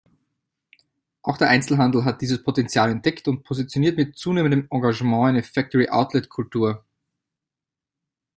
[1.21, 6.83] Auch der Einzelhandel hat dieses Potenzial entdeckt und positioniert mit zunehmendem Engagement eine Factory-Outlet-„Kultur“.